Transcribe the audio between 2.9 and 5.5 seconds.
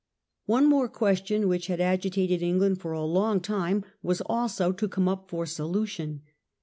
a long time, was also co come up for